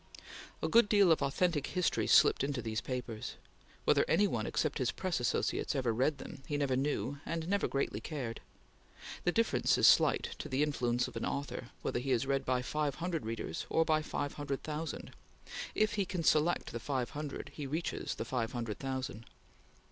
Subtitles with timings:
[0.63, 3.35] A good deal of authentic history slipped into these papers.
[3.85, 7.67] Whether any one except his press associates ever read them, he never knew and never
[7.67, 8.41] greatly cared.
[9.25, 12.63] The difference is slight, to the influence of an author, whether he is read by
[12.63, 15.11] five hundred readers, or by five hundred thousand;
[15.75, 19.25] if he can select the five hundred, he reaches the five hundred thousand.